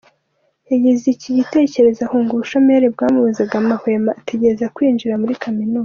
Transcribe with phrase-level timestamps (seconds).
[0.71, 5.79] Yagize iki gitekerezo ahunga ubushomeri bwamubuzaga amahwemo ategereje kwinjira muri Kaminuza.